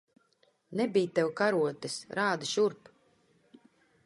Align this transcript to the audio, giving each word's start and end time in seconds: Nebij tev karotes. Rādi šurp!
Nebij 0.79 1.05
tev 1.19 1.29
karotes. 1.41 1.95
Rādi 2.17 2.53
šurp! 2.55 2.91